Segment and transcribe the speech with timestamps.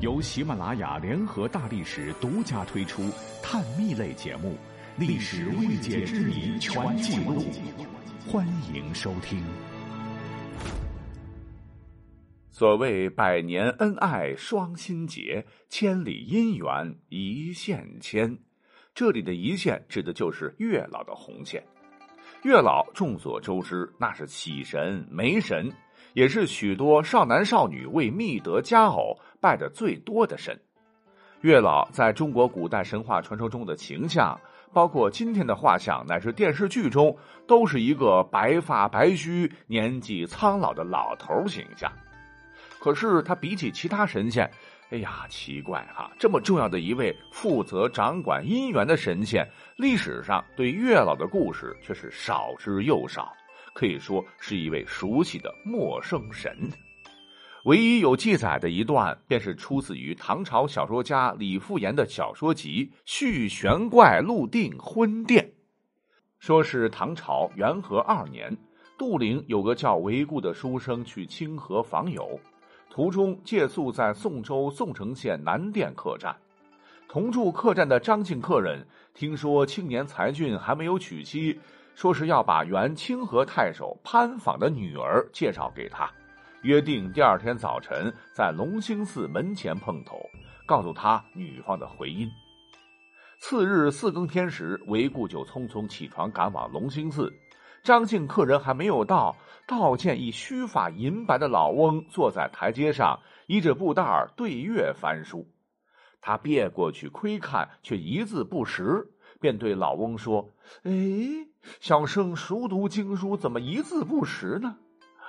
[0.00, 3.10] 由喜马拉雅联合大历史独家推出
[3.42, 4.50] 探秘类节目
[5.00, 7.42] 《历史未解之谜全记录》，
[8.30, 9.42] 欢迎收听。
[12.50, 18.38] 所谓百年恩爱双心结，千里姻缘一线牵。
[18.94, 21.64] 这里的一线指的就是月老的红线。
[22.42, 25.72] 月老众所周知，那是喜神、媒神。
[26.14, 30.58] 也是许多少男少女为觅得佳偶拜的最多的神。
[31.42, 34.40] 月老在中国古代神话传说中的形象，
[34.72, 37.14] 包括今天的画像乃至电视剧中，
[37.46, 41.92] 都是一个白发白须、年纪苍老的老头形象。
[42.78, 44.50] 可是他比起其他神仙，
[44.90, 46.10] 哎呀，奇怪哈！
[46.16, 49.44] 这么重要的一位负责掌管姻缘的神仙，
[49.76, 53.32] 历史上对月老的故事却是少之又少。
[53.74, 56.56] 可以说是一位熟悉的陌生神。
[57.64, 65.44] 唯一有记载的一段，便是出自于唐朝小说家李复言的小说集《续玄怪陆定婚殿》。
[66.38, 68.56] 说是唐朝元和二年，
[68.96, 72.38] 杜陵有个叫韦固的书生去清河访友，
[72.96, 76.34] 途中借宿在宋州宋城县南店客栈。
[77.06, 81.60] 同住客栈的张姓客人听说青年才俊还没有娶妻。
[81.94, 86.10] 说是要把原清河太守潘坊的女儿介绍给他，
[86.62, 90.18] 约定第二天早晨在龙兴寺门前碰头，
[90.66, 92.26] 告诉他女方的回音。
[93.40, 97.30] 次日四更天时，韦固就匆匆起床赶往龙兴寺。
[97.86, 99.36] 张姓客人还没有到，
[99.68, 105.46] 倒见一须发银白的老翁坐在台阶上，依着布袋对月翻书。
[106.20, 109.06] 他别过去窥看，却一字不识。
[109.38, 110.48] 便对老翁说
[110.82, 110.92] ：“哎，
[111.78, 114.74] 小生熟读经书，怎么一字不识呢？”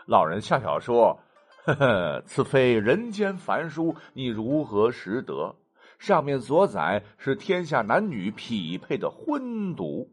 [0.08, 1.20] 老人笑笑说
[1.64, 5.56] ：“呵呵，此非人间凡书，你如何识得？
[6.00, 10.10] 上面所载是天下男女匹配的婚读。”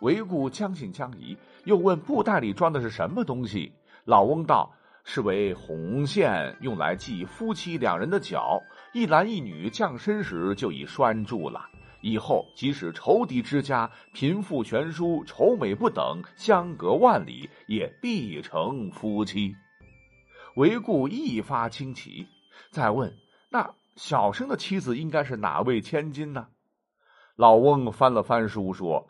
[0.00, 3.72] 韦固将信将疑，又问：“布袋里装的是什么东西？”
[4.04, 4.72] 老翁道
[5.04, 8.60] ：“是为红线，用来系夫妻两人的脚，
[8.92, 11.66] 一男一女降身时就已拴住了。”
[12.02, 19.54] 以后即使仇敌之家，贫富悬殊，丑美不等，相隔万里，也必成夫妻。
[20.56, 22.26] 韦固一发惊奇，
[22.70, 23.14] 再问
[23.52, 26.48] ：“那小生的妻子应该是哪位千金呢？”
[27.36, 29.06] 老翁翻了翻书，说：“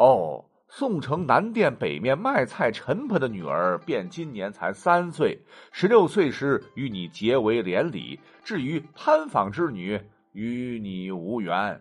[0.00, 5.38] 哦，宋城南店北面卖菜陈婆的女儿，便今年才三岁，
[5.72, 8.18] 十六岁时与你结为连理。
[8.42, 10.00] 至于潘坊之女，
[10.32, 11.78] 与你无缘。”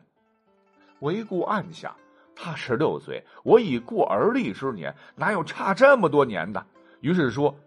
[1.00, 1.96] 韦固暗想：
[2.36, 6.66] 他十六岁，我已过而立之年，哪有差这么多年的？
[7.00, 7.58] 于是说：“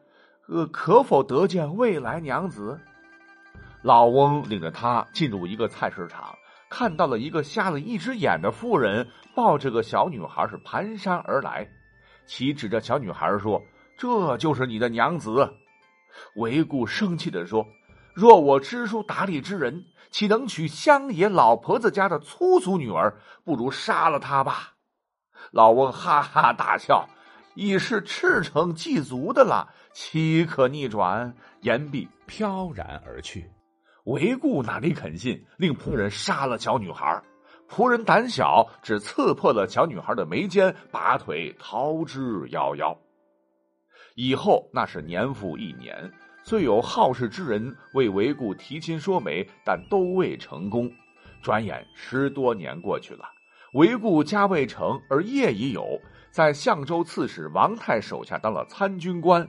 [0.48, 2.78] 呃，可否得见未来娘子？”
[3.80, 6.36] 老翁领着他进入一个菜市场，
[6.72, 11.68] 看到了一个瞎了一只眼的妇人抱着个小女孩是蹒跚而来，
[12.24, 13.62] 其指着小女孩说
[13.98, 15.52] ：“这就是你的娘子。”
[16.36, 17.66] 韦固生气的说。
[18.14, 23.18] 若我知书达理之人，岂能娶乡野老婆子家的粗俗女儿？
[23.44, 24.74] 不如杀了她吧！
[25.50, 27.06] 老翁哈哈大笑，
[27.54, 31.34] 已是赤诚祭足的了，岂可逆转？
[31.60, 33.50] 言毕，飘然而去。
[34.04, 37.22] 韦固哪里肯信，令仆人杀了小女孩。
[37.68, 42.96] 仆人胆小，只刺破了小女孩的眉间，拔腿逃之夭夭。
[44.14, 46.12] 以后那是年复一年。
[46.44, 50.90] 虽有好事之人为韦固提亲说媒，但都未成功。
[51.40, 53.24] 转眼十多年过去了，
[53.74, 56.00] 韦固家未成，而业已有，
[56.32, 59.48] 在相州刺史王泰手下当了参军官。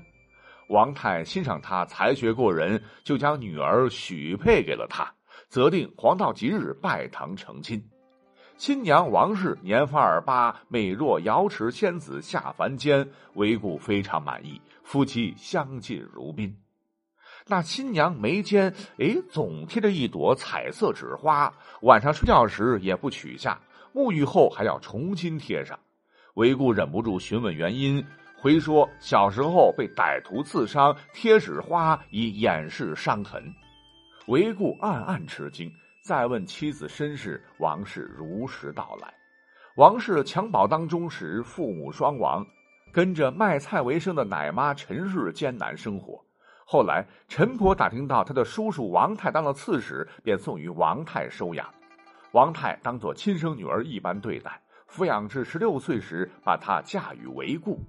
[0.68, 5.13] 王泰欣赏他才学过人，就将女儿许配给了他，
[5.50, 7.84] 责定黄道吉日拜堂成亲。
[8.56, 16.56] 新娘王氏年方二八，美若瑶池仙子下凡间，韦固非常满意，夫妻相敬如宾。
[17.47, 21.54] 那新娘眉间，哎，总贴着一朵彩色纸花。
[21.81, 23.59] 晚上睡觉时也不取下，
[23.94, 25.77] 沐浴后还要重新贴上。
[26.36, 28.06] 韦固忍不住询问原因，
[28.44, 33.42] 回说小时候被歹徒刺伤，贴纸花以掩饰伤痕。
[34.28, 35.72] 韦固暗暗吃惊，
[36.04, 39.13] 再问妻子身世，王氏如实道来。
[39.78, 42.45] 王氏襁褓当中时，父母双亡，
[42.92, 46.22] 跟着卖菜为生的奶妈陈氏艰难生活。
[46.66, 51.66] 后来，陈婆打听到他的叔叔王泰当了刺史，便送与王泰收养。
[52.34, 54.62] 王泰当做亲生女儿一般对待，
[54.92, 57.80] 抚养至十六岁时，把她嫁与韦固。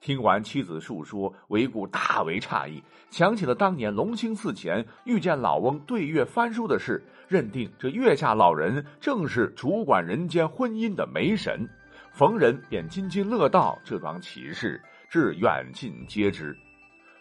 [0.00, 11.68] 听完妻子述说，韦固大为诧异，想起了当年隆兴寺前遇见老翁对月翻书的事，认定这月下老人正是主管人间婚姻的媒神，
[12.12, 16.56] 逢人便津津乐道这桩奇事，至远近皆知。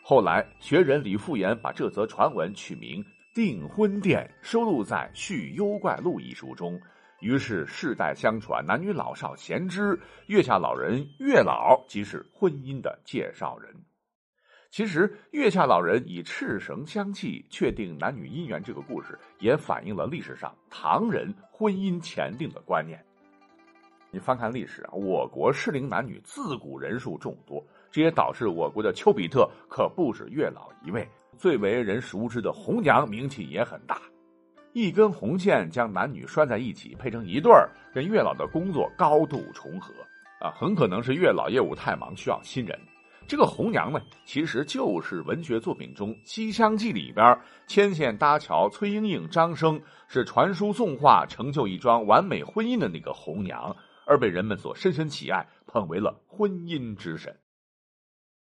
[0.01, 3.03] 后来学人李复言把这则传闻取名
[3.33, 6.79] 《订婚殿》，收录在《续幽怪录》一书中。
[7.19, 13.73] 于是世代相传，男女老少咸知，月下老人月老即是婚姻的介绍人。
[14.71, 23.03] 其实，月下老人以赤绳相系确定男女姻缘这个故事，也反映了历史上唐人婚姻前定的观念。
[24.11, 31.07] 你翻看历史啊，我国适龄男女自古人数众多，这也导致我国的丘比特可不止月老一位，
[31.37, 33.99] 最为人熟知的红娘名气也很大。
[34.81, 39.93] 一根红线将男女拴在一起，配成一对儿，跟月老的工作高度重合
[40.39, 40.51] 啊！
[40.51, 42.79] 很可能是月老业务太忙，需要新人。
[43.27, 53.75] 这个红娘呢，其实就是文学作品中《西厢记》里边牵线搭桥，崔莺莺、张生是传书送话，成就一桩完美婚姻的那个红娘，
[54.07, 57.37] 而被人们所深深喜爱，捧为了婚姻之神。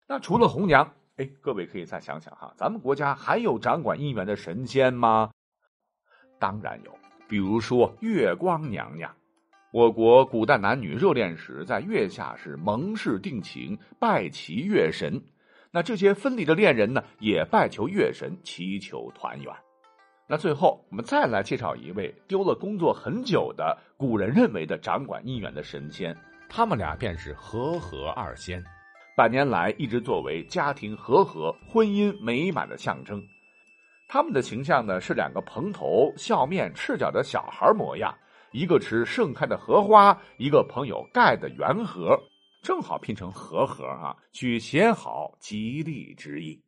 [0.09, 5.31] 那除了红娘，哎，各位可以再想想哈，咱们国家还有掌管姻缘的神仙吗？
[6.43, 6.91] 当然有，
[7.29, 9.09] 比如说月光娘娘。
[9.73, 15.23] 我国古代男女热恋时，在月下是盟誓定情，拜祈月神。
[15.71, 19.55] 那这些分离的恋人呢，也拜求月神，祈求团圆。
[20.27, 26.17] 那最后，我们再来介绍一位丢了工作很久的古人认为的掌管姻缘的神仙，
[26.49, 28.65] 他们俩便是和合二仙，
[29.17, 33.23] 百年来一直作为家庭和合、婚姻美满的象征。
[34.13, 38.15] 他们的形象呢是两个蓬头、笑面、赤脚的小孩模样，
[38.51, 42.23] 一个持盛开的荷花，一个捧有盖的圆盒，
[42.61, 46.63] 正好拼成和合啊，取写好吉利之意。